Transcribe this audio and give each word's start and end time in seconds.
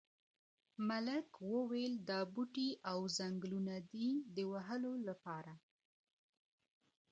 ملک 0.89 1.27
وویل 1.53 1.93
دا 2.09 2.19
بوټي 2.33 2.69
او 2.91 2.99
ځنګلونه 3.17 3.75
دي 3.91 4.09
د 4.35 4.37
وهلو 4.51 4.93
لپاره. 5.07 5.53